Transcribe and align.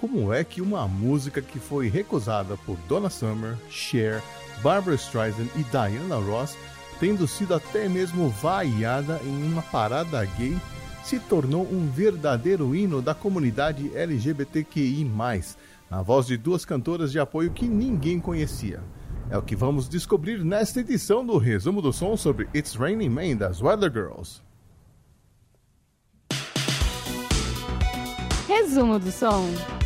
como 0.00 0.32
é 0.32 0.42
que 0.42 0.62
uma 0.62 0.88
música 0.88 1.42
que 1.42 1.58
foi 1.58 1.86
recusada 1.90 2.56
por 2.64 2.74
Donna 2.88 3.10
Summer, 3.10 3.54
Cher, 3.68 4.22
Barbara 4.62 4.96
Streisand 4.96 5.48
e 5.54 5.62
Diana 5.64 6.16
Ross, 6.16 6.56
tendo 6.98 7.28
sido 7.28 7.54
até 7.54 7.86
mesmo 7.86 8.30
vaiada 8.30 9.20
em 9.22 9.52
uma 9.52 9.60
parada 9.60 10.24
gay, 10.38 10.56
se 11.04 11.20
tornou 11.20 11.64
um 11.70 11.90
verdadeiro 11.90 12.74
hino 12.74 13.02
da 13.02 13.14
comunidade 13.14 13.94
LGBTQI+, 13.94 15.04
na 15.90 16.00
voz 16.00 16.26
de 16.26 16.38
duas 16.38 16.64
cantoras 16.64 17.12
de 17.12 17.18
apoio 17.18 17.50
que 17.50 17.68
ninguém 17.68 18.18
conhecia. 18.18 18.82
É 19.28 19.36
o 19.36 19.42
que 19.42 19.54
vamos 19.54 19.86
descobrir 19.86 20.42
nesta 20.42 20.80
edição 20.80 21.26
do 21.26 21.36
Resumo 21.36 21.82
do 21.82 21.92
Som 21.92 22.16
sobre 22.16 22.48
It's 22.54 22.74
Raining 22.74 23.10
Man 23.10 23.36
das 23.36 23.60
Weather 23.60 23.92
Girls. 23.92 24.40
Resumo 28.48 28.98
do 28.98 29.12
Som. 29.12 29.79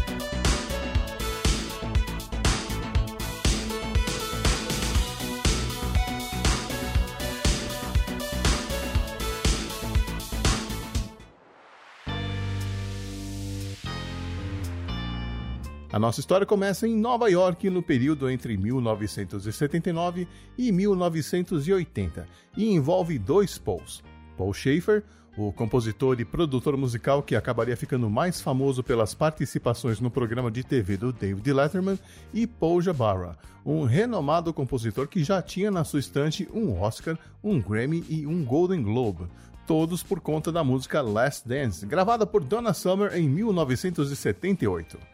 A 15.94 15.98
nossa 16.00 16.18
história 16.18 16.44
começa 16.44 16.88
em 16.88 16.96
Nova 16.96 17.30
York 17.30 17.70
no 17.70 17.80
período 17.80 18.28
entre 18.28 18.56
1979 18.56 20.26
e 20.58 20.72
1980 20.72 22.26
e 22.56 22.66
envolve 22.74 23.16
dois 23.16 23.58
Pauls. 23.58 24.02
Paul 24.36 24.52
Schaefer, 24.52 25.04
o 25.38 25.52
compositor 25.52 26.18
e 26.18 26.24
produtor 26.24 26.76
musical 26.76 27.22
que 27.22 27.36
acabaria 27.36 27.76
ficando 27.76 28.10
mais 28.10 28.40
famoso 28.40 28.82
pelas 28.82 29.14
participações 29.14 30.00
no 30.00 30.10
programa 30.10 30.50
de 30.50 30.64
TV 30.64 30.96
do 30.96 31.12
David 31.12 31.52
Letterman, 31.52 31.98
e 32.32 32.44
Paul 32.44 32.82
Jabara, 32.82 33.38
um 33.64 33.84
renomado 33.84 34.52
compositor 34.52 35.06
que 35.06 35.22
já 35.22 35.40
tinha 35.40 35.70
na 35.70 35.84
sua 35.84 36.00
estante 36.00 36.48
um 36.52 36.76
Oscar, 36.80 37.16
um 37.40 37.60
Grammy 37.60 38.04
e 38.08 38.26
um 38.26 38.44
Golden 38.44 38.82
Globe, 38.82 39.28
todos 39.64 40.02
por 40.02 40.18
conta 40.18 40.50
da 40.50 40.64
música 40.64 41.00
Last 41.00 41.46
Dance, 41.46 41.86
gravada 41.86 42.26
por 42.26 42.42
Donna 42.42 42.74
Summer 42.74 43.14
em 43.14 43.28
1978. 43.28 45.13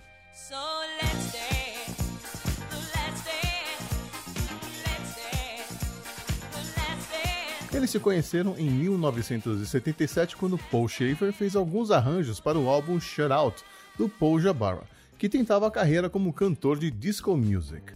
Eles 7.72 7.90
se 7.90 7.98
conheceram 7.98 8.56
em 8.58 8.68
1977 8.70 10.36
quando 10.36 10.58
Paul 10.58 10.88
Schaefer 10.88 11.32
fez 11.32 11.56
alguns 11.56 11.90
arranjos 11.90 12.38
para 12.40 12.58
o 12.58 12.68
álbum 12.68 13.00
Shut 13.00 13.32
Out 13.32 13.64
do 13.96 14.08
Paul 14.08 14.40
Jabara, 14.40 14.82
que 15.18 15.28
tentava 15.28 15.66
a 15.66 15.70
carreira 15.70 16.10
como 16.10 16.32
cantor 16.32 16.78
de 16.78 16.90
disco 16.90 17.36
music. 17.36 17.94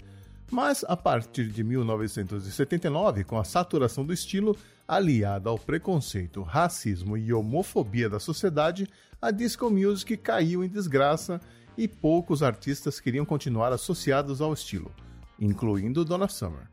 Mas 0.50 0.84
a 0.88 0.96
partir 0.96 1.48
de 1.48 1.64
1979, 1.64 3.24
com 3.24 3.38
a 3.38 3.44
saturação 3.44 4.04
do 4.04 4.12
estilo, 4.12 4.56
aliada 4.86 5.50
ao 5.50 5.58
preconceito, 5.58 6.42
racismo 6.42 7.16
e 7.16 7.32
homofobia 7.32 8.08
da 8.08 8.20
sociedade, 8.20 8.88
a 9.20 9.30
disco 9.30 9.68
music 9.70 10.16
caiu 10.16 10.62
em 10.62 10.68
desgraça 10.68 11.40
e 11.76 11.88
poucos 11.88 12.42
artistas 12.42 13.00
queriam 13.00 13.24
continuar 13.24 13.72
associados 13.72 14.40
ao 14.40 14.52
estilo, 14.52 14.90
incluindo 15.38 16.04
Donna 16.04 16.28
Summer. 16.28 16.68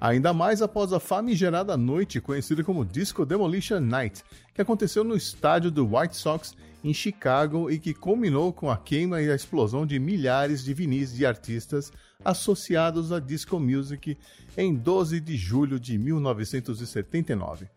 Ainda 0.00 0.32
mais 0.32 0.60
após 0.60 0.92
a 0.92 0.98
famigerada 0.98 1.76
noite 1.76 2.20
conhecida 2.20 2.64
como 2.64 2.84
Disco 2.84 3.24
Demolition 3.24 3.78
Night, 3.78 4.24
que 4.52 4.60
aconteceu 4.60 5.04
no 5.04 5.14
estádio 5.14 5.70
do 5.70 5.96
White 5.96 6.16
Sox 6.16 6.56
em 6.82 6.92
Chicago 6.92 7.70
e 7.70 7.78
que 7.78 7.94
culminou 7.94 8.52
com 8.52 8.68
a 8.68 8.76
queima 8.76 9.22
e 9.22 9.30
a 9.30 9.34
explosão 9.34 9.86
de 9.86 10.00
milhares 10.00 10.64
de 10.64 10.74
vinis 10.74 11.14
de 11.14 11.24
artistas 11.24 11.92
associados 12.24 13.12
à 13.12 13.20
disco 13.20 13.60
music 13.60 14.18
em 14.56 14.74
12 14.74 15.20
de 15.20 15.36
julho 15.36 15.78
de 15.78 15.96
1979. 15.96 17.68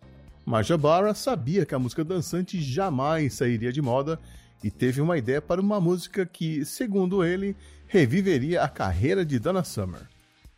Majabara 0.45 1.13
sabia 1.13 1.65
que 1.65 1.73
a 1.73 1.79
música 1.79 2.03
dançante 2.03 2.61
jamais 2.61 3.33
sairia 3.33 3.71
de 3.71 3.81
moda 3.81 4.19
e 4.63 4.71
teve 4.71 5.01
uma 5.01 5.17
ideia 5.17 5.41
para 5.41 5.61
uma 5.61 5.79
música 5.79 6.25
que, 6.25 6.65
segundo 6.65 7.23
ele, 7.23 7.55
reviveria 7.87 8.63
a 8.63 8.67
carreira 8.67 9.25
de 9.25 9.39
Donna 9.39 9.63
Summer. 9.63 10.01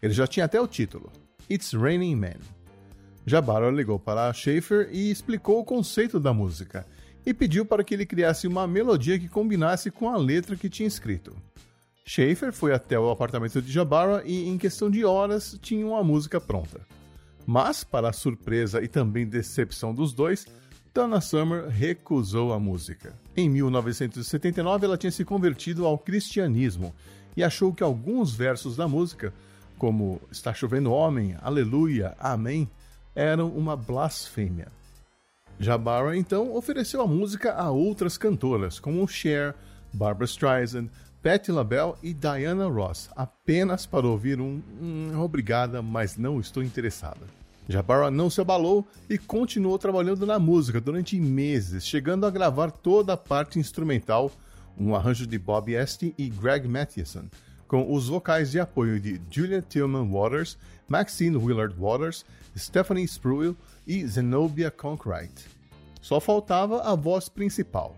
Ele 0.02 0.14
já 0.14 0.28
tinha 0.28 0.46
até 0.46 0.60
o 0.60 0.68
título, 0.68 1.12
It's 1.50 1.74
Raining 1.74 2.16
Men. 2.16 2.38
Jabara 3.26 3.70
ligou 3.70 4.00
para 4.00 4.32
Schaefer 4.32 4.90
e 4.92 5.12
explicou 5.12 5.60
o 5.60 5.66
conceito 5.66 6.20
da 6.20 6.34
música, 6.34 6.86
e 7.26 7.34
pediu 7.34 7.66
para 7.66 7.84
que 7.84 7.94
ele 7.94 8.06
criasse 8.06 8.48
uma 8.48 8.66
melodia 8.66 9.20
que 9.20 9.28
combinasse 9.28 9.92
com 9.92 10.10
a 10.10 10.18
letra 10.18 10.56
que 10.56 10.70
tinha 10.70 10.88
escrito. 10.88 11.36
Schaefer 12.06 12.54
foi 12.54 12.74
até 12.74 12.98
o 12.98 13.10
apartamento 13.10 13.62
de 13.62 13.70
Jabara 13.70 14.24
e, 14.26 14.48
em 14.48 14.58
questão 14.58 14.90
de 14.90 15.04
horas, 15.04 15.60
tinha 15.62 15.86
uma 15.86 16.02
música 16.02 16.40
pronta. 16.40 16.80
Mas, 17.46 17.84
para 17.84 18.10
a 18.10 18.14
surpresa 18.14 18.82
e 18.82 18.88
também 18.88 19.28
decepção 19.28 19.94
dos 19.94 20.14
dois, 20.14 20.48
Donna 20.94 21.20
Summer 21.20 21.68
recusou 21.68 22.54
a 22.54 22.60
música. 22.60 23.14
Em 23.40 23.48
1979, 23.48 24.88
ela 24.88 24.98
tinha 24.98 25.12
se 25.12 25.24
convertido 25.24 25.86
ao 25.86 25.96
cristianismo 25.96 26.92
e 27.36 27.44
achou 27.44 27.72
que 27.72 27.84
alguns 27.84 28.34
versos 28.34 28.76
da 28.76 28.88
música, 28.88 29.32
como 29.78 30.20
Está 30.32 30.56
chovendo 30.56 30.92
homem, 30.92 31.38
Aleluia, 31.40 32.16
Amém, 32.20 32.68
eram 33.14 33.50
uma 33.50 33.78
blasfêmia. 33.78 34.70
Jabara 35.60 36.18
então 36.18 36.56
ofereceu 36.56 37.00
a 37.00 37.08
música 37.08 37.54
a 37.54 37.70
outras 37.70 38.18
cantoras, 38.18 38.80
como 38.80 39.08
Cher, 39.08 39.54
Barbara 39.94 40.26
Streisand, 40.26 40.90
Patti 41.22 41.52
LaBelle 41.52 41.94
e 42.02 42.16
Diana 42.16 42.68
Ross, 42.68 43.08
apenas 43.16 43.86
para 43.86 44.08
ouvir 44.08 44.42
um, 44.42 44.64
um 44.82 45.22
obrigada, 45.22 45.80
mas 45.80 46.18
não 46.18 46.40
estou 46.40 46.64
interessada. 46.64 47.37
Jabara 47.70 48.10
não 48.10 48.30
se 48.30 48.40
abalou 48.40 48.88
e 49.10 49.18
continuou 49.18 49.78
trabalhando 49.78 50.26
na 50.26 50.40
música 50.40 50.80
durante 50.80 51.20
meses, 51.20 51.86
chegando 51.86 52.26
a 52.26 52.32
gravar 52.32 52.72
toda 52.72 53.14
a 53.14 53.18
parte 53.18 53.60
instrumental, 53.60 54.32
um 54.80 54.96
arranjo 54.96 55.28
de 55.28 55.38
Bob 55.38 55.74
Esty 55.74 56.16
e 56.18 56.30
Greg 56.30 56.66
Mathieson, 56.66 57.26
com 57.68 57.94
os 57.94 58.08
vocais 58.08 58.52
de 58.52 58.60
apoio 58.60 59.02
de 59.02 59.20
Julia 59.30 59.62
Tillman 59.62 60.10
Waters, 60.10 60.58
Maxine 60.88 61.36
Willard 61.36 61.76
Waters, 61.78 62.26
Stephanie 62.58 63.06
Spruill 63.06 63.58
e 63.86 64.06
Zenobia 64.08 64.72
Conkright. 64.72 65.46
Só 66.02 66.22
faltava 66.22 66.84
a 66.84 66.96
voz 66.96 67.28
principal. 67.28 67.98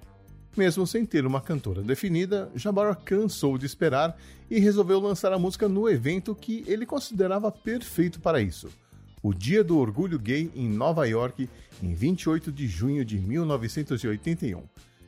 Mesmo 0.57 0.87
sem 0.87 1.05
ter 1.05 1.27
uma 1.27 1.41
cantora 1.41 1.83
definida, 1.83 2.49
Jabara 2.55 2.95
cansou 2.95 3.55
de 3.55 3.67
esperar 3.67 4.17
e 4.49 4.59
resolveu 4.59 4.99
lançar 4.99 5.31
a 5.31 5.37
música 5.37 5.69
no 5.69 5.87
evento 5.87 6.33
que 6.33 6.63
ele 6.65 6.87
considerava 6.87 7.51
perfeito 7.51 8.19
para 8.19 8.41
isso– 8.41 8.67
o 9.21 9.33
Dia 9.33 9.63
do 9.63 9.77
Orgulho 9.77 10.17
Gay 10.19 10.51
em 10.55 10.69
Nova 10.69 11.07
York, 11.07 11.49
em 11.81 11.93
28 11.93 12.51
de 12.51 12.67
junho 12.67 13.03
de 13.03 13.17
1981. 13.17 14.63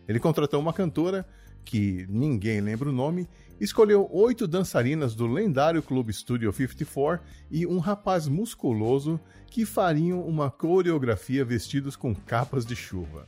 Ele 0.07 0.19
contratou 0.19 0.59
uma 0.59 0.73
cantora, 0.73 1.25
que 1.63 2.05
ninguém 2.09 2.59
lembra 2.59 2.89
o 2.89 2.93
nome, 2.93 3.27
escolheu 3.59 4.09
oito 4.11 4.47
dançarinas 4.47 5.13
do 5.13 5.27
lendário 5.27 5.81
clube 5.81 6.11
Studio 6.11 6.51
54 6.51 7.23
e 7.51 7.67
um 7.67 7.77
rapaz 7.77 8.27
musculoso 8.27 9.19
que 9.47 9.65
fariam 9.65 10.21
uma 10.21 10.49
coreografia 10.49 11.45
vestidos 11.45 11.95
com 11.95 12.15
capas 12.15 12.65
de 12.65 12.75
chuva. 12.75 13.27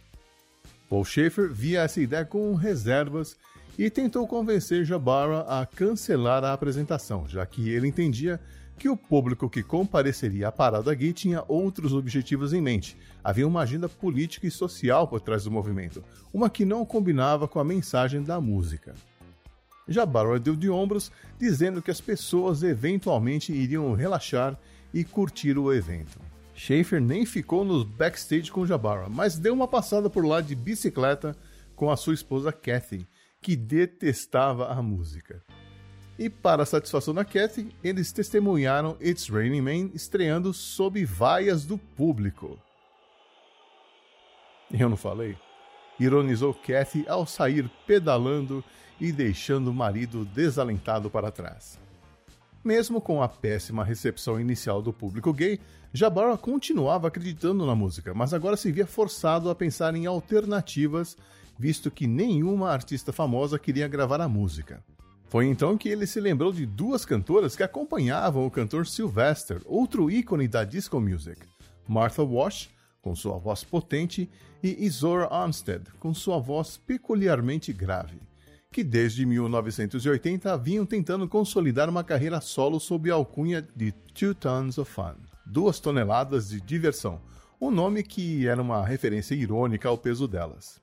Paul 0.90 1.06
Schaefer 1.06 1.52
via 1.52 1.82
essa 1.82 2.02
ideia 2.02 2.26
com 2.26 2.54
reservas 2.56 3.38
e 3.78 3.90
tentou 3.90 4.28
convencer 4.28 4.86
Jabara 4.86 5.42
a 5.42 5.66
cancelar 5.66 6.44
a 6.44 6.54
apresentação, 6.54 7.28
já 7.28 7.46
que 7.46 7.70
ele 7.70 7.88
entendia 7.88 8.40
que 8.78 8.90
o 8.90 8.98
público 8.98 9.50
que 9.50 9.64
compareceria 9.64 10.48
à 10.48 10.52
parada 10.52 10.94
gay 10.94 11.14
tinha 11.14 11.44
outros 11.48 11.94
objetivos 11.94 12.54
em 12.54 12.62
mente. 12.62 12.98
Havia 13.24 13.48
uma 13.48 13.62
agenda 13.62 13.88
política 13.88 14.48
e 14.48 14.52
social 14.52 15.08
por 15.08 15.22
trás 15.22 15.44
do 15.44 15.52
movimento, 15.52 16.04
uma 16.34 16.50
que 16.50 16.66
não 16.66 16.86
combinava 16.86 17.48
com 17.48 17.60
a 17.60 17.64
mensagem 17.64 18.22
da 18.22 18.42
música. 18.42 18.94
Jabara 19.88 20.40
deu 20.40 20.56
de 20.56 20.70
ombros, 20.70 21.12
dizendo 21.40 21.82
que 21.82 21.92
as 21.92 22.00
pessoas 22.00 22.64
eventualmente 22.64 23.52
iriam 23.52 23.94
relaxar 23.94 24.58
e 24.94 25.04
curtir 25.04 25.58
o 25.58 25.74
evento. 25.74 26.20
Schaefer 26.56 27.02
nem 27.02 27.26
ficou 27.26 27.66
no 27.66 27.84
backstage 27.84 28.52
com 28.52 28.66
Jabara, 28.66 29.10
mas 29.10 29.38
deu 29.38 29.54
uma 29.54 29.68
passada 29.68 30.10
por 30.10 30.26
lá 30.26 30.40
de 30.40 30.56
bicicleta 30.56 31.36
com 31.76 31.90
a 31.90 31.98
sua 31.98 32.14
esposa 32.14 32.52
Kathy, 32.52 33.08
que 33.42 33.56
detestava 33.56 34.68
a 34.68 34.82
música. 34.82 35.44
E 36.18 36.30
para 36.30 36.64
a 36.64 36.66
satisfação 36.66 37.14
da 37.14 37.26
Kathy, 37.26 37.76
eles 37.84 38.12
testemunharam 38.12 38.96
It's 39.02 39.30
Raining 39.30 39.62
Man 39.62 39.92
estreando 39.94 40.54
sob 40.54 41.04
vaias 41.06 41.66
do 41.66 41.78
público. 41.78 42.60
Eu 44.72 44.90
não 44.90 44.98
falei? 44.98 45.36
Ironizou 46.00 46.54
Kathy 46.54 47.06
ao 47.08 47.26
sair 47.26 47.70
pedalando 47.88 48.64
e 49.00 49.12
deixando 49.12 49.70
o 49.70 49.74
marido 49.74 50.24
desalentado 50.26 51.10
para 51.10 51.32
trás. 51.32 51.80
Mesmo 52.64 53.02
com 53.02 53.22
a 53.22 53.28
péssima 53.28 53.84
recepção 53.84 54.40
inicial 54.40 54.82
do 54.82 54.94
público 54.94 55.34
gay, 55.34 55.60
Jabara 55.92 56.38
continuava 56.38 57.08
acreditando 57.08 57.66
na 57.66 57.76
música, 57.76 58.14
mas 58.14 58.34
agora 58.34 58.56
se 58.56 58.72
via 58.72 58.88
forçado 58.88 59.50
a 59.50 59.56
pensar 59.56 59.94
em 59.96 60.06
alternativas 60.06 61.18
visto 61.58 61.92
que 61.92 62.08
nenhuma 62.08 62.72
artista 62.72 63.12
famosa 63.14 63.60
queria 63.60 63.88
gravar 63.88 64.22
a 64.22 64.28
música. 64.28 64.84
Foi 65.34 65.48
então 65.48 65.76
que 65.76 65.90
ele 65.90 66.06
se 66.06 66.20
lembrou 66.20 66.54
de 66.54 66.64
duas 66.64 67.06
cantoras 67.06 67.56
que 67.56 67.64
acompanhavam 67.64 68.46
o 68.46 68.52
cantor 68.52 68.86
Sylvester, 68.86 69.64
outro 69.66 70.12
ícone 70.12 70.48
da 70.48 70.64
disco 70.64 71.02
music: 71.02 71.42
Martha 71.88 72.22
Wash, 72.22 72.70
com 73.02 73.16
sua 73.16 73.40
voz 73.40 73.64
potente, 73.64 74.30
e 74.62 74.86
Izora 74.86 75.26
Armstead, 75.26 75.86
com 76.00 76.14
sua 76.14 76.38
voz 76.38 76.78
peculiarmente 76.78 77.74
grave, 77.74 78.22
que 78.72 78.84
desde 78.84 79.26
1980 79.26 80.56
vinham 80.60 80.86
tentando 80.86 81.28
consolidar 81.28 81.90
uma 81.90 82.04
carreira 82.04 82.40
solo 82.40 82.80
sob 82.80 83.10
a 83.10 83.16
alcunha 83.16 83.68
de 83.76 83.92
Two 84.14 84.36
Tons 84.36 84.78
of 84.78 84.92
Fun 84.92 85.16
duas 85.44 85.80
toneladas 85.80 86.50
de 86.50 86.62
diversão, 86.62 87.20
um 87.60 87.72
nome 87.72 88.04
que 88.04 88.46
era 88.48 88.62
uma 88.62 88.86
referência 88.86 89.34
irônica 89.34 89.90
ao 89.90 89.98
peso 89.98 90.28
delas. 90.28 90.80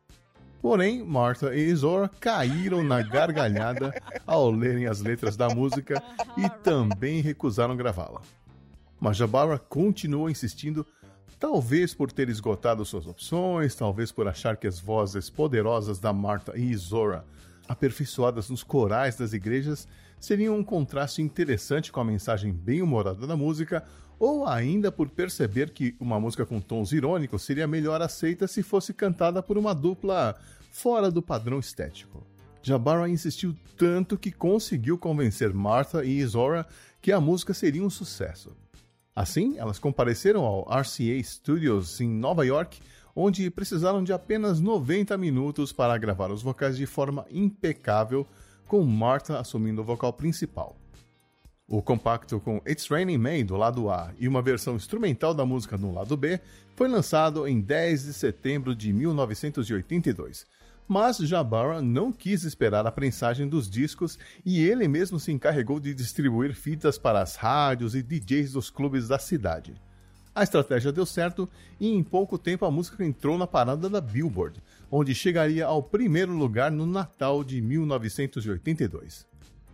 Porém, 0.61 1.03
Martha 1.03 1.55
e 1.55 1.61
Izora 1.61 2.11
caíram 2.21 2.83
na 2.85 3.01
gargalhada 3.03 3.95
ao 4.27 4.51
lerem 4.51 4.87
as 4.87 5.01
letras 5.01 5.37
da 5.37 5.49
música 5.49 6.03
e 6.37 6.49
também 6.63 7.23
recusaram 7.23 7.77
gravá-la. 7.77 8.21
Mas 9.01 9.17
Jabara 9.17 9.59
continuou 9.59 10.29
insistindo, 10.29 10.87
talvez 11.39 11.95
por 11.95 12.13
ter 12.13 12.29
esgotado 12.29 12.85
suas 12.85 13.07
opções, 13.07 13.75
talvez 13.75 14.13
por 14.13 14.29
achar 14.29 14.59
que 14.59 14.67
as 14.67 14.79
vozes 14.79 15.31
poderosas 15.31 15.99
da 15.99 16.13
Martha 16.13 16.53
e 16.55 16.71
Izora, 16.71 17.25
aperfeiçoadas 17.67 18.51
nos 18.51 18.63
corais 18.63 19.17
das 19.17 19.33
igrejas, 19.33 19.89
seriam 20.19 20.59
um 20.59 20.63
contraste 20.63 21.23
interessante 21.23 21.91
com 21.91 22.01
a 22.01 22.05
mensagem 22.05 22.53
bem-humorada 22.53 23.27
da 23.27 23.37
música, 23.37 23.83
ou 24.21 24.47
ainda 24.47 24.93
por 24.93 25.09
perceber 25.09 25.71
que 25.71 25.97
uma 25.99 26.21
música 26.21 26.45
com 26.45 26.61
tons 26.61 26.93
irônicos 26.93 27.43
seria 27.43 27.67
melhor 27.67 28.03
aceita 28.03 28.47
se 28.47 28.63
fosse 28.63 28.93
cantada 28.93 29.43
por 29.43 29.57
uma 29.57 29.75
dupla 29.75 30.37
fora 30.71 31.11
do 31.11 31.23
padrão 31.23 31.59
estético. 31.59 32.23
Jabara 32.63 33.09
insistiu 33.09 33.57
tanto 33.79 34.19
que 34.19 34.31
conseguiu 34.31 34.99
convencer 34.99 35.55
Martha 35.55 36.05
e 36.05 36.19
Izora 36.19 36.67
que 37.01 37.11
a 37.11 37.19
música 37.19 37.55
seria 37.55 37.83
um 37.83 37.89
sucesso. 37.89 38.55
Assim, 39.17 39.57
elas 39.57 39.79
compareceram 39.79 40.45
ao 40.45 40.69
RCA 40.69 41.23
Studios 41.25 41.99
em 41.99 42.09
Nova 42.09 42.45
York, 42.45 42.79
onde 43.17 43.51
precisaram 43.51 44.05
de 44.05 44.13
apenas 44.13 44.61
90 44.61 45.17
minutos 45.17 45.73
para 45.73 45.97
gravar 45.97 46.31
os 46.31 46.43
vocais 46.43 46.77
de 46.77 46.85
forma 46.85 47.25
impecável, 47.31 48.27
com 48.69 48.85
Martha 48.85 49.41
assumindo 49.41 49.81
o 49.81 49.85
vocal 49.85 50.13
principal. 50.13 50.77
O 51.73 51.81
compacto 51.81 52.41
com 52.41 52.61
It's 52.67 52.89
Raining 52.89 53.17
Man 53.17 53.45
do 53.45 53.57
lado 53.57 53.89
A 53.91 54.13
e 54.19 54.27
uma 54.27 54.43
versão 54.43 54.75
instrumental 54.75 55.33
da 55.33 55.47
música 55.47 55.79
no 55.79 55.95
lado 55.95 56.17
B 56.17 56.41
foi 56.75 56.89
lançado 56.89 57.47
em 57.47 57.61
10 57.61 58.07
de 58.07 58.13
setembro 58.13 58.75
de 58.75 58.93
1982. 58.93 60.47
Mas 60.89 61.19
Jabara 61.19 61.81
não 61.81 62.11
quis 62.11 62.43
esperar 62.43 62.85
a 62.89 62.91
prensagem 62.91 63.49
dos 63.49 63.71
discos 63.71 64.19
e 64.45 64.61
ele 64.61 64.89
mesmo 64.89 65.21
se 65.21 65.31
encarregou 65.31 65.79
de 65.79 65.95
distribuir 65.95 66.57
fitas 66.57 66.99
para 66.99 67.23
as 67.23 67.37
rádios 67.37 67.95
e 67.95 68.03
DJs 68.03 68.55
dos 68.55 68.69
clubes 68.69 69.07
da 69.07 69.21
cidade. 69.21 69.81
A 70.35 70.43
estratégia 70.43 70.91
deu 70.91 71.07
certo 71.07 71.49
e 71.79 71.89
em 71.89 72.03
pouco 72.03 72.37
tempo 72.37 72.65
a 72.65 72.71
música 72.73 73.05
entrou 73.05 73.39
na 73.39 73.47
parada 73.47 73.89
da 73.89 74.01
Billboard, 74.01 74.61
onde 74.91 75.15
chegaria 75.15 75.67
ao 75.67 75.85
primeiro 75.85 76.33
lugar 76.33 76.73
no 76.73 76.85
Natal 76.85 77.45
de 77.45 77.63
1982. 77.63 79.31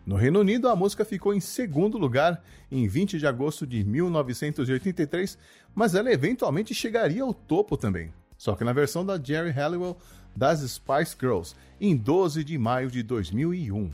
No 0.07 0.15
Reino 0.15 0.39
Unido, 0.39 0.69
a 0.69 0.77
música 0.77 1.05
ficou 1.05 1.35
em 1.35 1.41
segundo 1.41 1.99
lugar 1.99 2.41
em 2.71 2.87
20 2.87 3.19
de 3.19 3.27
agosto 3.27 3.67
de 3.67 3.83
1983, 3.83 5.37
mas 5.75 5.97
ela 5.97 6.13
eventualmente 6.13 6.73
chegaria 6.73 7.25
ao 7.25 7.35
topo 7.35 7.77
também, 7.77 8.13
só 8.39 8.55
que 8.55 8.63
na 8.63 8.73
versão 8.73 9.05
da 9.05 9.21
Jerry 9.21 9.51
Halliwell 9.51 9.97
das 10.37 10.61
Spice 10.61 11.17
Girls, 11.19 11.57
em 11.81 11.97
12 11.97 12.45
de 12.45 12.57
maio 12.57 12.89
de 12.89 13.03
2001. 13.03 13.91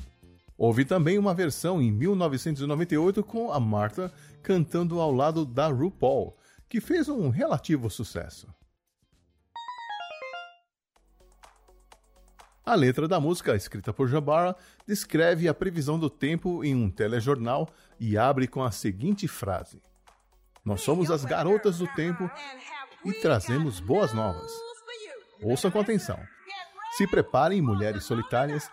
Houve 0.59 0.85
também 0.85 1.17
uma 1.19 1.33
versão 1.33 1.81
em 1.81 1.91
1998 1.91 3.25
com 3.25 3.51
a 3.51 3.59
Martha 3.59 4.13
cantando 4.43 5.01
ao 5.01 5.11
lado 5.11 5.47
da 5.47 5.69
RuPaul, 5.69 6.37
que 6.69 6.79
fez 6.79 7.09
um 7.09 7.31
relativo 7.31 7.89
sucesso. 7.89 8.47
A 12.65 12.77
letra 12.77 13.09
da 13.09 13.19
música, 13.19 13.57
escrita 13.57 13.93
por 13.93 14.09
Jabara, 14.09 14.55
descreve 14.87 15.49
a 15.49 15.55
previsão 15.55 15.99
do 15.99 16.09
tempo 16.09 16.63
em 16.63 16.77
um 16.77 16.89
telejornal 16.89 17.69
e 17.99 18.17
abre 18.17 18.47
com 18.47 18.63
a 18.63 18.71
seguinte 18.71 19.27
frase: 19.27 19.83
Nós 20.65 20.81
somos 20.81 21.11
as 21.11 21.25
garotas 21.25 21.79
do 21.79 21.89
tempo 21.89 22.31
e 23.05 23.13
trazemos 23.15 23.81
boas 23.81 24.13
novas. 24.13 24.53
Ouçam 25.43 25.73
com 25.73 25.81
atenção. 25.81 26.19
Se 26.97 27.05
preparem, 27.09 27.61
mulheres 27.61 28.05
solitárias, 28.05 28.71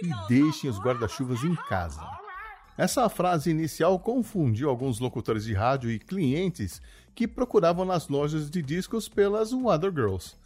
e 0.00 0.28
deixem 0.28 0.70
os 0.70 0.78
guarda-chuvas 0.78 1.42
em 1.42 1.56
casa. 1.68 2.00
Essa 2.76 3.08
frase 3.08 3.50
inicial 3.50 3.98
confundiu 3.98 4.68
alguns 4.68 5.00
locutores 5.00 5.44
de 5.44 5.54
rádio 5.54 5.90
e 5.90 5.98
clientes 5.98 6.80
que 7.12 7.26
procuravam 7.26 7.84
nas 7.84 8.08
lojas 8.08 8.48
de 8.48 8.62
discos 8.62 9.08
pelas 9.08 9.52
Other 9.52 9.90
Girls, 9.90 10.36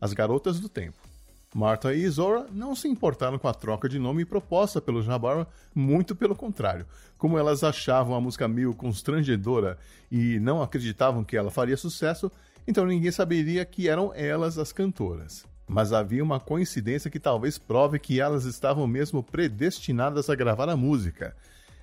as 0.00 0.12
garotas 0.12 0.60
do 0.60 0.68
tempo. 0.68 1.07
Martha 1.54 1.94
e 1.94 2.06
Zora 2.08 2.46
não 2.52 2.76
se 2.76 2.88
importaram 2.88 3.38
com 3.38 3.48
a 3.48 3.54
troca 3.54 3.88
de 3.88 3.98
nome 3.98 4.24
proposta 4.24 4.82
pelo 4.82 5.02
Jabbar, 5.02 5.46
muito 5.74 6.14
pelo 6.14 6.36
contrário. 6.36 6.86
Como 7.16 7.38
elas 7.38 7.64
achavam 7.64 8.14
a 8.14 8.20
música 8.20 8.46
meio 8.46 8.74
constrangedora 8.74 9.78
e 10.12 10.38
não 10.40 10.62
acreditavam 10.62 11.24
que 11.24 11.36
ela 11.36 11.50
faria 11.50 11.76
sucesso, 11.76 12.30
então 12.66 12.84
ninguém 12.84 13.10
saberia 13.10 13.64
que 13.64 13.88
eram 13.88 14.12
elas 14.14 14.58
as 14.58 14.72
cantoras. 14.72 15.46
Mas 15.66 15.92
havia 15.92 16.22
uma 16.22 16.38
coincidência 16.38 17.10
que 17.10 17.18
talvez 17.18 17.56
prove 17.56 17.98
que 17.98 18.20
elas 18.20 18.44
estavam 18.44 18.86
mesmo 18.86 19.22
predestinadas 19.22 20.28
a 20.28 20.34
gravar 20.34 20.68
a 20.68 20.76
música. 20.76 21.34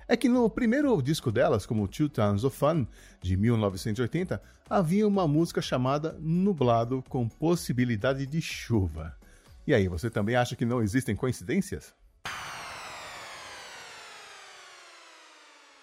É 0.08 0.16
que 0.16 0.28
no 0.28 0.48
primeiro 0.48 1.02
disco 1.02 1.32
delas, 1.32 1.66
como 1.66 1.88
Two 1.88 2.08
Tons 2.08 2.44
of 2.44 2.56
Fun, 2.56 2.86
de 3.20 3.36
1980, 3.36 4.40
havia 4.70 5.06
uma 5.06 5.26
música 5.26 5.60
chamada 5.60 6.16
Nublado 6.20 7.02
com 7.08 7.28
possibilidade 7.28 8.24
de 8.26 8.40
chuva. 8.40 9.16
E 9.66 9.74
aí, 9.74 9.88
você 9.88 10.08
também 10.08 10.36
acha 10.36 10.54
que 10.54 10.64
não 10.64 10.80
existem 10.80 11.16
coincidências? 11.16 11.92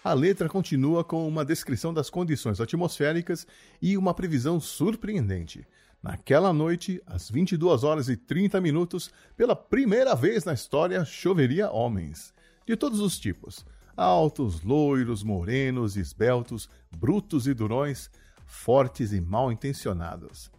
A 0.03 0.13
letra 0.13 0.47
continua 0.49 1.03
com 1.03 1.27
uma 1.27 1.45
descrição 1.45 1.93
das 1.93 2.09
condições 2.09 2.61
atmosféricas 2.61 3.47
e 3.81 3.97
uma 3.97 4.13
previsão 4.13 4.59
surpreendente. 4.59 5.67
Naquela 6.01 6.51
noite, 6.51 7.01
às 7.05 7.29
22 7.29 7.83
horas 7.83 8.09
e 8.09 8.17
30 8.17 8.59
minutos, 8.59 9.09
pela 9.37 9.55
primeira 9.55 10.13
vez 10.13 10.43
na 10.43 10.53
história, 10.53 11.05
choveria 11.05 11.71
homens. 11.71 12.33
De 12.65 12.75
todos 12.75 12.99
os 12.99 13.17
tipos: 13.17 13.65
altos, 13.95 14.61
loiros, 14.61 15.23
morenos, 15.23 15.95
esbeltos, 15.95 16.69
brutos 16.97 17.47
e 17.47 17.53
durões, 17.53 18.09
fortes 18.45 19.13
e 19.13 19.21
mal 19.21 19.51
intencionados. 19.51 20.51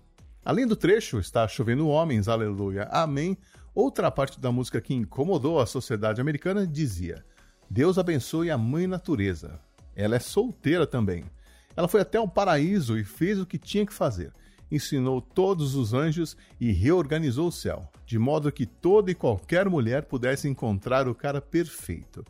Além 0.44 0.66
do 0.66 0.76
trecho 0.76 1.18
Está 1.18 1.48
Chovendo 1.48 1.88
Homens, 1.88 2.28
Aleluia, 2.28 2.86
Amém, 2.92 3.34
outra 3.74 4.10
parte 4.10 4.38
da 4.38 4.52
música 4.52 4.78
que 4.78 4.92
incomodou 4.92 5.58
a 5.58 5.64
sociedade 5.64 6.20
americana 6.20 6.66
dizia: 6.66 7.24
Deus 7.70 7.96
abençoe 7.96 8.50
a 8.50 8.58
mãe 8.58 8.86
natureza. 8.86 9.58
Ela 9.96 10.16
é 10.16 10.18
solteira 10.18 10.86
também. 10.86 11.24
Ela 11.74 11.88
foi 11.88 12.02
até 12.02 12.20
o 12.20 12.28
paraíso 12.28 12.98
e 12.98 13.04
fez 13.04 13.40
o 13.40 13.46
que 13.46 13.58
tinha 13.58 13.86
que 13.86 13.92
fazer. 13.92 14.32
Ensinou 14.70 15.22
todos 15.22 15.74
os 15.74 15.94
anjos 15.94 16.36
e 16.60 16.72
reorganizou 16.72 17.48
o 17.48 17.52
céu, 17.52 17.90
de 18.04 18.18
modo 18.18 18.52
que 18.52 18.66
toda 18.66 19.10
e 19.10 19.14
qualquer 19.14 19.66
mulher 19.68 20.04
pudesse 20.04 20.46
encontrar 20.46 21.08
o 21.08 21.14
cara 21.14 21.40
perfeito. 21.40 22.22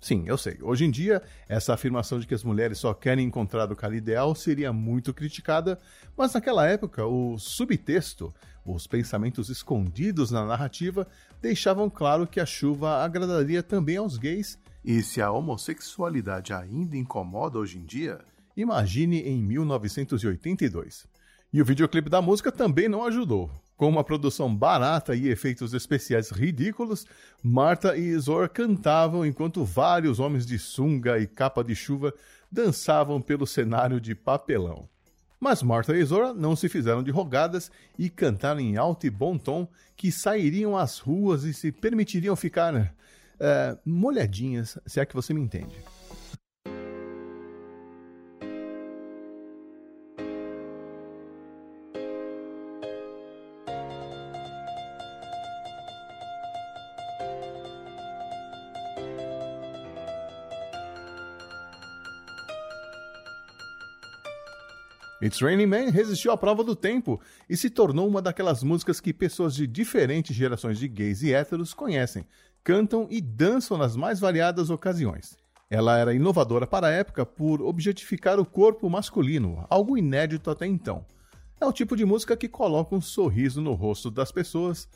Sim, 0.00 0.24
eu 0.26 0.38
sei. 0.38 0.58
Hoje 0.62 0.84
em 0.84 0.90
dia, 0.90 1.22
essa 1.48 1.74
afirmação 1.74 2.20
de 2.20 2.26
que 2.26 2.34
as 2.34 2.44
mulheres 2.44 2.78
só 2.78 2.94
querem 2.94 3.26
encontrar 3.26 3.70
o 3.70 3.76
cara 3.76 3.96
ideal 3.96 4.34
seria 4.34 4.72
muito 4.72 5.12
criticada, 5.12 5.78
mas 6.16 6.32
naquela 6.32 6.66
época, 6.66 7.04
o 7.04 7.36
subtexto, 7.36 8.32
os 8.64 8.86
pensamentos 8.86 9.48
escondidos 9.48 10.30
na 10.30 10.44
narrativa, 10.44 11.06
deixavam 11.42 11.90
claro 11.90 12.26
que 12.26 12.38
a 12.38 12.46
chuva 12.46 13.02
agradaria 13.02 13.62
também 13.62 13.96
aos 13.96 14.16
gays. 14.16 14.58
E 14.84 15.02
se 15.02 15.20
a 15.20 15.32
homossexualidade 15.32 16.52
ainda 16.52 16.96
incomoda 16.96 17.58
hoje 17.58 17.78
em 17.78 17.84
dia, 17.84 18.20
imagine 18.56 19.20
em 19.20 19.42
1982. 19.42 21.06
E 21.52 21.60
o 21.60 21.64
videoclipe 21.64 22.08
da 22.08 22.22
música 22.22 22.52
também 22.52 22.88
não 22.88 23.04
ajudou. 23.04 23.50
Com 23.78 23.88
uma 23.88 24.02
produção 24.02 24.52
barata 24.52 25.14
e 25.14 25.28
efeitos 25.28 25.72
especiais 25.72 26.30
ridículos, 26.30 27.06
Marta 27.40 27.96
e 27.96 28.00
Izor 28.00 28.48
cantavam 28.48 29.24
enquanto 29.24 29.64
vários 29.64 30.18
homens 30.18 30.44
de 30.44 30.58
sunga 30.58 31.16
e 31.20 31.28
capa 31.28 31.62
de 31.62 31.76
chuva 31.76 32.12
dançavam 32.50 33.22
pelo 33.22 33.46
cenário 33.46 34.00
de 34.00 34.16
papelão. 34.16 34.88
Mas 35.38 35.62
Marta 35.62 35.96
e 35.96 36.00
Izora 36.00 36.34
não 36.34 36.56
se 36.56 36.68
fizeram 36.68 37.04
de 37.04 37.12
rogadas 37.12 37.70
e 37.96 38.10
cantaram 38.10 38.58
em 38.58 38.76
alto 38.76 39.06
e 39.06 39.10
bom 39.10 39.38
tom 39.38 39.68
que 39.96 40.10
sairiam 40.10 40.76
às 40.76 40.98
ruas 40.98 41.44
e 41.44 41.54
se 41.54 41.70
permitiriam 41.70 42.34
ficar 42.34 42.92
é, 43.38 43.78
molhadinhas, 43.86 44.76
se 44.86 44.98
é 44.98 45.06
que 45.06 45.14
você 45.14 45.32
me 45.32 45.40
entende. 45.40 45.76
It's 65.28 65.42
Raining 65.42 65.66
Man 65.66 65.90
resistiu 65.90 66.32
à 66.32 66.38
prova 66.38 66.64
do 66.64 66.74
tempo 66.74 67.20
e 67.50 67.54
se 67.54 67.68
tornou 67.68 68.08
uma 68.08 68.22
daquelas 68.22 68.62
músicas 68.62 68.98
que 68.98 69.12
pessoas 69.12 69.54
de 69.54 69.66
diferentes 69.66 70.34
gerações 70.34 70.78
de 70.78 70.88
gays 70.88 71.22
e 71.22 71.34
héteros 71.34 71.74
conhecem, 71.74 72.24
cantam 72.64 73.06
e 73.10 73.20
dançam 73.20 73.76
nas 73.76 73.94
mais 73.94 74.18
variadas 74.18 74.70
ocasiões. 74.70 75.36
Ela 75.68 75.98
era 75.98 76.14
inovadora 76.14 76.66
para 76.66 76.86
a 76.86 76.90
época 76.90 77.26
por 77.26 77.60
objetificar 77.60 78.40
o 78.40 78.46
corpo 78.46 78.88
masculino, 78.88 79.66
algo 79.68 79.98
inédito 79.98 80.50
até 80.50 80.66
então. 80.66 81.04
É 81.60 81.66
o 81.66 81.74
tipo 81.74 81.94
de 81.94 82.06
música 82.06 82.34
que 82.34 82.48
coloca 82.48 82.94
um 82.94 83.00
sorriso 83.02 83.60
no 83.60 83.74
rosto 83.74 84.10
das 84.10 84.32
pessoas, 84.32 84.88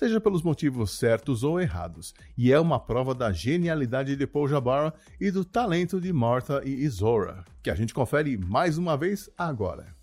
seja 0.00 0.18
pelos 0.18 0.42
motivos 0.42 0.92
certos 0.92 1.44
ou 1.44 1.60
errados, 1.60 2.14
e 2.34 2.50
é 2.50 2.58
uma 2.58 2.80
prova 2.80 3.14
da 3.14 3.30
genialidade 3.32 4.16
de 4.16 4.26
Paul 4.26 4.48
Jabara 4.48 4.94
e 5.20 5.30
do 5.30 5.44
talento 5.44 6.00
de 6.00 6.10
Martha 6.10 6.62
e 6.64 6.70
Izora, 6.70 7.44
que 7.62 7.68
a 7.68 7.74
gente 7.74 7.92
confere 7.92 8.38
mais 8.38 8.78
uma 8.78 8.96
vez 8.96 9.28
agora. 9.36 9.99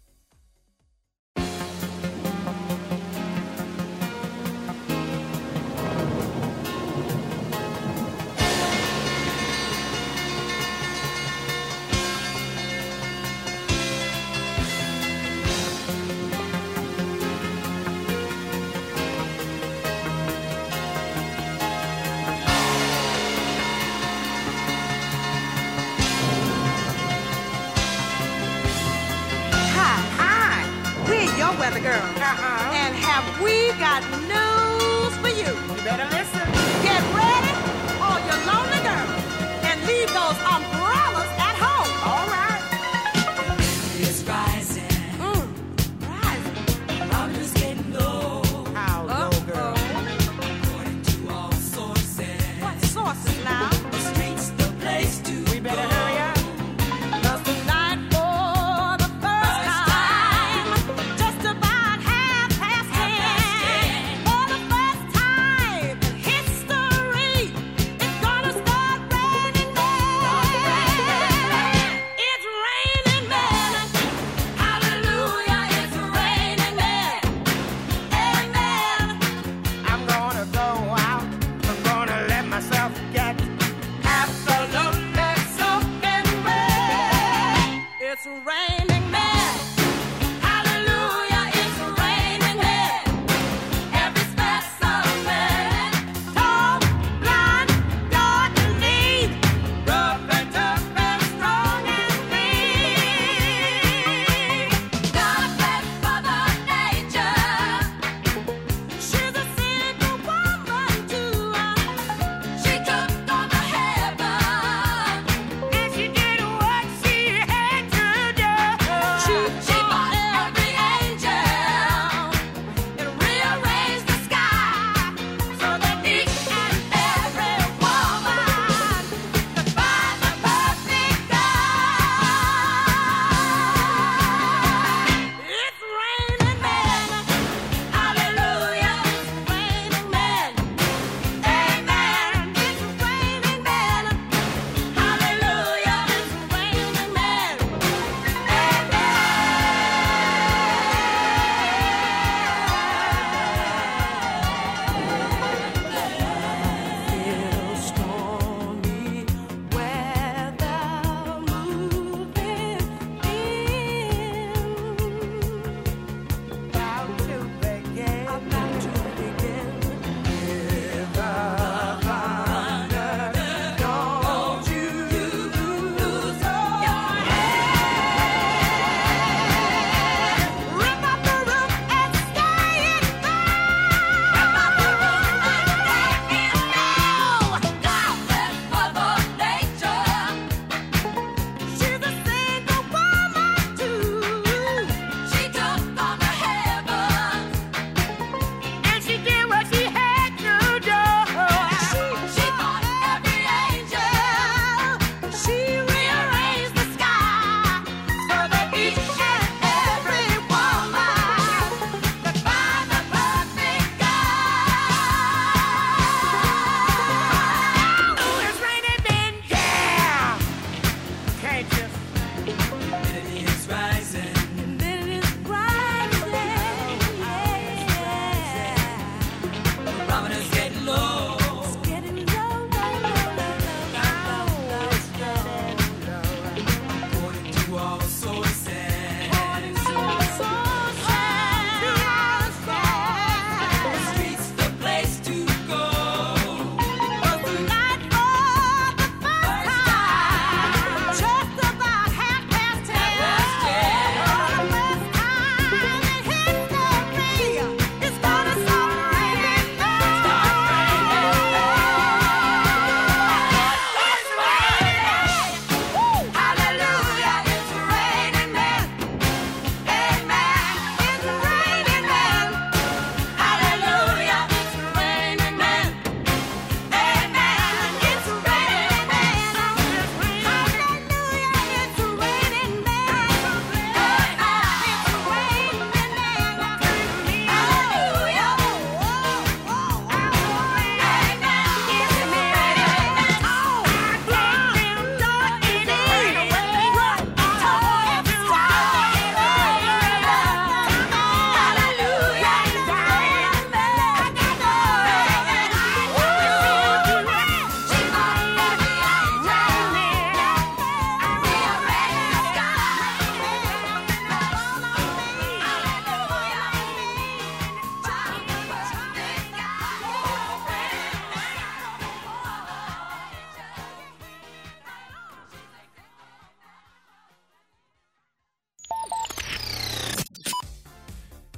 We 33.44 33.72
got 33.74 34.02
news 34.28 35.16
for 35.22 35.30
you. 35.30 35.54
You 35.76 35.84
better 35.84 36.08
listen. 36.16 36.47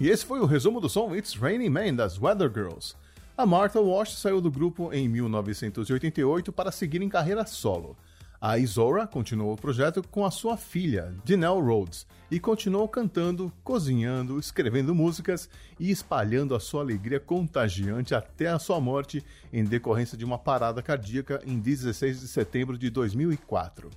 Esse 0.09 0.25
foi 0.25 0.39
o 0.39 0.45
resumo 0.47 0.81
do 0.81 0.89
som 0.89 1.15
It's 1.15 1.35
Raining 1.35 1.69
Man 1.69 1.93
das 1.93 2.19
Weather 2.19 2.51
Girls. 2.51 2.95
A 3.37 3.45
Martha 3.45 3.79
Wash 3.79 4.17
saiu 4.17 4.41
do 4.41 4.49
grupo 4.49 4.91
em 4.91 5.07
1988 5.07 6.51
para 6.51 6.71
seguir 6.71 6.99
em 7.03 7.07
carreira 7.07 7.45
solo. 7.45 7.95
A 8.41 8.57
Isora 8.57 9.05
continuou 9.05 9.53
o 9.53 9.55
projeto 9.55 10.01
com 10.09 10.25
a 10.25 10.31
sua 10.31 10.57
filha, 10.57 11.13
Janelle 11.23 11.61
Rhodes, 11.61 12.07
e 12.31 12.39
continuou 12.39 12.87
cantando, 12.87 13.53
cozinhando, 13.63 14.39
escrevendo 14.39 14.95
músicas 14.95 15.47
e 15.79 15.91
espalhando 15.91 16.55
a 16.55 16.59
sua 16.59 16.81
alegria 16.81 17.19
contagiante 17.19 18.15
até 18.15 18.47
a 18.47 18.57
sua 18.57 18.79
morte 18.79 19.23
em 19.53 19.63
decorrência 19.63 20.17
de 20.17 20.25
uma 20.25 20.39
parada 20.39 20.81
cardíaca 20.81 21.39
em 21.45 21.59
16 21.59 22.21
de 22.21 22.27
setembro 22.27 22.79
de 22.79 22.89
2004. 22.89 23.91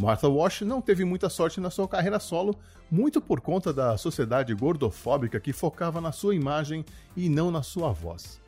Martha 0.00 0.30
Wash 0.30 0.62
não 0.62 0.80
teve 0.80 1.04
muita 1.04 1.28
sorte 1.28 1.60
na 1.60 1.68
sua 1.68 1.86
carreira 1.86 2.18
solo, 2.18 2.56
muito 2.90 3.20
por 3.20 3.38
conta 3.38 3.70
da 3.70 3.98
sociedade 3.98 4.54
gordofóbica 4.54 5.38
que 5.38 5.52
focava 5.52 6.00
na 6.00 6.10
sua 6.10 6.34
imagem 6.34 6.86
e 7.14 7.28
não 7.28 7.50
na 7.50 7.62
sua 7.62 7.92
voz. 7.92 8.40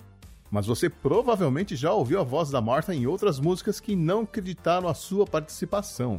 Mas 0.51 0.65
você 0.65 0.89
provavelmente 0.89 1.77
já 1.77 1.93
ouviu 1.93 2.19
a 2.21 2.25
voz 2.25 2.49
da 2.51 2.63
Martha 2.63 2.95
em 2.95 3.07
outras 3.07 3.39
músicas 3.39 3.81
que 3.81 3.95
não 3.95 4.23
acreditaram 4.23 4.89
a 4.89 4.95
sua 4.95 5.27
participação, 5.27 6.17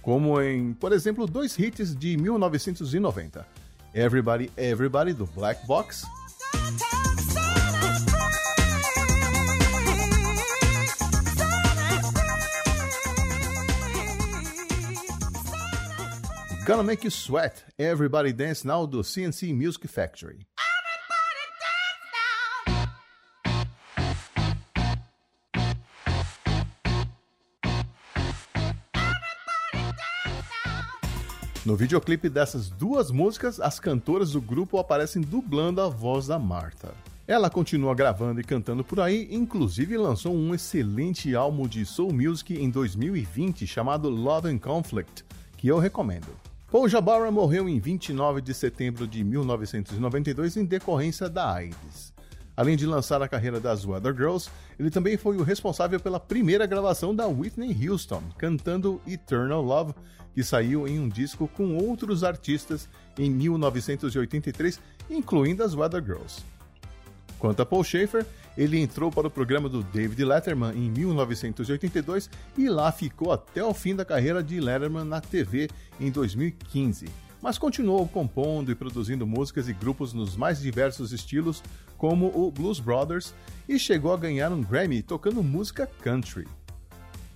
como 0.00 0.40
em, 0.40 0.72
por 0.74 0.92
exemplo, 0.92 1.26
dois 1.26 1.58
hits 1.58 1.92
de 1.92 2.16
1990: 2.16 3.44
Everybody 3.92 4.48
Everybody 4.56 5.12
do 5.12 5.26
Black 5.26 5.66
Box 5.66 6.06
Gonna 16.68 16.82
Make 16.82 17.06
You 17.06 17.10
Sweat, 17.10 17.64
Everybody 17.78 18.30
Dance 18.30 18.66
Now 18.66 18.86
do 18.86 19.02
CNC 19.02 19.54
Music 19.54 19.88
Factory. 19.88 20.46
No 31.64 31.74
videoclipe 31.74 32.28
dessas 32.28 32.68
duas 32.68 33.10
músicas, 33.10 33.58
as 33.58 33.80
cantoras 33.80 34.32
do 34.32 34.40
grupo 34.42 34.76
aparecem 34.76 35.22
dublando 35.22 35.80
a 35.80 35.88
voz 35.88 36.26
da 36.26 36.38
Martha. 36.38 36.92
Ela 37.26 37.48
continua 37.48 37.94
gravando 37.94 38.42
e 38.42 38.44
cantando 38.44 38.84
por 38.84 39.00
aí, 39.00 39.26
inclusive 39.30 39.96
lançou 39.96 40.34
um 40.34 40.54
excelente 40.54 41.34
álbum 41.34 41.66
de 41.66 41.86
soul 41.86 42.12
music 42.12 42.54
em 42.54 42.68
2020 42.68 43.66
chamado 43.66 44.10
Love 44.10 44.50
and 44.50 44.58
Conflict, 44.58 45.24
que 45.56 45.66
eu 45.66 45.78
recomendo. 45.78 46.28
Paul 46.70 46.86
Jabara 46.86 47.30
morreu 47.30 47.66
em 47.66 47.80
29 47.80 48.42
de 48.42 48.52
setembro 48.52 49.06
de 49.06 49.24
1992 49.24 50.58
em 50.58 50.66
decorrência 50.66 51.26
da 51.26 51.50
AIDS. 51.50 52.12
Além 52.54 52.76
de 52.76 52.84
lançar 52.84 53.22
a 53.22 53.28
carreira 53.28 53.58
das 53.58 53.86
Weather 53.86 54.14
Girls, 54.14 54.50
ele 54.78 54.90
também 54.90 55.16
foi 55.16 55.38
o 55.38 55.42
responsável 55.42 55.98
pela 55.98 56.20
primeira 56.20 56.66
gravação 56.66 57.14
da 57.14 57.26
Whitney 57.26 57.88
Houston, 57.88 58.22
cantando 58.36 59.00
Eternal 59.06 59.62
Love, 59.62 59.94
que 60.34 60.44
saiu 60.44 60.86
em 60.86 61.00
um 61.00 61.08
disco 61.08 61.48
com 61.48 61.74
outros 61.78 62.22
artistas 62.22 62.86
em 63.16 63.30
1983, 63.30 64.78
incluindo 65.08 65.64
as 65.64 65.74
Weather 65.74 66.04
Girls. 66.04 66.44
Quanto 67.38 67.62
a 67.62 67.66
Paul 67.66 67.84
Schaefer, 67.84 68.26
ele 68.56 68.80
entrou 68.80 69.10
para 69.10 69.28
o 69.28 69.30
programa 69.30 69.68
do 69.68 69.82
David 69.82 70.24
Letterman 70.24 70.72
em 70.74 70.90
1982 70.90 72.28
e 72.56 72.68
lá 72.68 72.90
ficou 72.90 73.32
até 73.32 73.62
o 73.62 73.72
fim 73.72 73.94
da 73.94 74.04
carreira 74.04 74.42
de 74.42 74.60
Letterman 74.60 75.04
na 75.04 75.20
TV 75.20 75.68
em 76.00 76.10
2015. 76.10 77.06
Mas 77.40 77.56
continuou 77.56 78.06
compondo 78.08 78.72
e 78.72 78.74
produzindo 78.74 79.24
músicas 79.24 79.68
e 79.68 79.72
grupos 79.72 80.12
nos 80.12 80.36
mais 80.36 80.60
diversos 80.60 81.12
estilos, 81.12 81.62
como 81.96 82.26
o 82.26 82.50
Blues 82.50 82.80
Brothers, 82.80 83.32
e 83.68 83.78
chegou 83.78 84.12
a 84.12 84.16
ganhar 84.16 84.50
um 84.50 84.62
Grammy 84.62 85.02
tocando 85.02 85.40
música 85.40 85.88
country. 86.02 86.48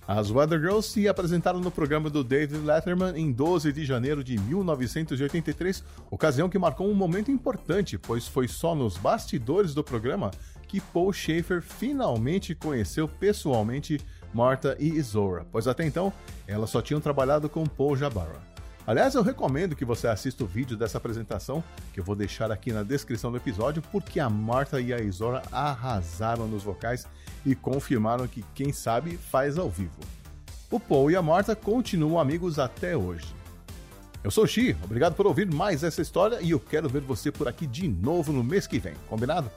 As 0.07 0.29
Weather 0.29 0.59
Girls 0.59 0.89
se 0.89 1.07
apresentaram 1.07 1.61
no 1.61 1.71
programa 1.71 2.09
do 2.09 2.25
David 2.25 2.59
Letterman 2.59 3.15
em 3.15 3.31
12 3.31 3.71
de 3.71 3.85
janeiro 3.85 4.21
de 4.21 4.37
1983, 4.37 5.81
ocasião 6.11 6.49
que 6.49 6.59
marcou 6.59 6.89
um 6.89 6.93
momento 6.93 7.31
importante, 7.31 7.97
pois 7.97 8.27
foi 8.27 8.47
só 8.47 8.75
nos 8.75 8.97
bastidores 8.97 9.73
do 9.73 9.83
programa 9.83 10.29
que 10.67 10.81
Paul 10.81 11.13
Schaefer 11.13 11.61
finalmente 11.61 12.53
conheceu 12.53 13.07
pessoalmente 13.07 14.01
Martha 14.33 14.75
e 14.77 14.89
Izora, 14.89 15.45
pois 15.49 15.67
até 15.67 15.85
então 15.85 16.11
elas 16.45 16.69
só 16.69 16.81
tinham 16.81 16.99
trabalhado 16.99 17.47
com 17.47 17.65
Paul 17.65 17.95
Jabara. 17.95 18.52
Aliás, 18.85 19.15
eu 19.15 19.23
recomendo 19.23 19.77
que 19.77 19.85
você 19.85 20.07
assista 20.07 20.43
o 20.43 20.47
vídeo 20.47 20.75
dessa 20.75 20.97
apresentação, 20.97 21.63
que 21.93 22.01
eu 22.01 22.03
vou 22.03 22.15
deixar 22.15 22.51
aqui 22.51 22.73
na 22.73 22.83
descrição 22.83 23.31
do 23.31 23.37
episódio, 23.37 23.81
porque 23.91 24.19
a 24.19 24.29
Martha 24.29 24.81
e 24.81 24.93
a 24.93 24.99
Izora 24.99 25.41
arrasaram 25.53 26.47
nos 26.47 26.63
vocais 26.63 27.07
e 27.45 27.55
confirmaram 27.55 28.27
que 28.27 28.43
quem 28.53 28.73
sabe 28.73 29.15
faz 29.15 29.57
ao 29.57 29.69
vivo. 29.69 29.99
O 30.69 30.81
Paul 30.81 31.09
e 31.09 31.15
a 31.15 31.21
Martha 31.21 31.55
continuam 31.55 32.19
amigos 32.19 32.59
até 32.59 32.97
hoje. 32.97 33.33
Eu 34.21 34.31
sou 34.31 34.43
o 34.43 34.47
Xi, 34.47 34.75
obrigado 34.83 35.15
por 35.15 35.27
ouvir 35.27 35.49
mais 35.49 35.81
essa 35.83 36.01
história 36.01 36.39
e 36.41 36.51
eu 36.51 36.59
quero 36.59 36.89
ver 36.89 37.01
você 37.01 37.31
por 37.31 37.47
aqui 37.47 37.65
de 37.65 37.87
novo 37.87 38.33
no 38.33 38.43
mês 38.43 38.67
que 38.67 38.79
vem, 38.79 38.95
combinado? 39.07 39.49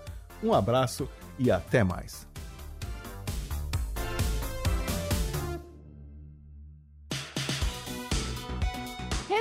Um 0.43 0.53
abraço 0.53 1.09
e 1.37 1.51
até 1.51 1.83
mais. 1.83 2.29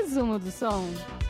Resumo 0.05 0.37
do 0.37 0.51
som. 0.51 1.24